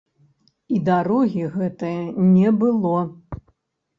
[0.75, 1.99] І дарогі гэтае
[2.37, 2.97] не было.